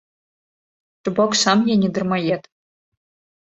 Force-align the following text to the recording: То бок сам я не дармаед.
То 1.03 1.09
бок 1.19 1.31
сам 1.43 1.57
я 1.73 1.77
не 1.83 1.89
дармаед. 1.99 2.43